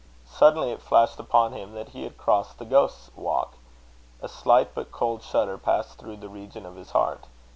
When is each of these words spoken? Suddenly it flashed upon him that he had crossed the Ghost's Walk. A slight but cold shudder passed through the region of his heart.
Suddenly 0.25 0.71
it 0.71 0.81
flashed 0.81 1.19
upon 1.19 1.53
him 1.53 1.75
that 1.75 1.89
he 1.89 2.05
had 2.05 2.17
crossed 2.17 2.57
the 2.57 2.65
Ghost's 2.65 3.11
Walk. 3.15 3.53
A 4.19 4.27
slight 4.27 4.73
but 4.73 4.91
cold 4.91 5.21
shudder 5.21 5.59
passed 5.59 5.99
through 5.99 6.17
the 6.17 6.27
region 6.27 6.65
of 6.65 6.75
his 6.75 6.89
heart. 6.89 7.27